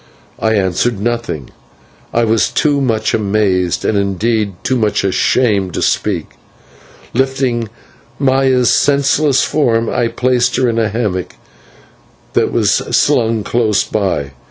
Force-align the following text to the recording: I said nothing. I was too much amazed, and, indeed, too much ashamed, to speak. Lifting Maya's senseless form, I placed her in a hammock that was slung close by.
I 0.39 0.67
said 0.71 0.99
nothing. 0.99 1.51
I 2.11 2.23
was 2.23 2.49
too 2.49 2.81
much 2.81 3.13
amazed, 3.13 3.85
and, 3.85 3.95
indeed, 3.99 4.53
too 4.63 4.75
much 4.75 5.03
ashamed, 5.03 5.75
to 5.75 5.83
speak. 5.83 6.31
Lifting 7.13 7.69
Maya's 8.17 8.71
senseless 8.71 9.43
form, 9.43 9.89
I 9.91 10.07
placed 10.07 10.55
her 10.55 10.67
in 10.67 10.79
a 10.79 10.89
hammock 10.89 11.35
that 12.33 12.51
was 12.51 12.71
slung 12.73 13.43
close 13.43 13.83
by. 13.83 14.31